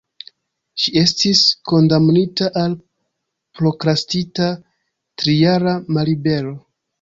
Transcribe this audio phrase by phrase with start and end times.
[0.83, 1.41] Ŝi estis
[1.71, 2.73] kondamnita al
[3.59, 4.49] prokrastita
[5.25, 6.57] trijara mallibero.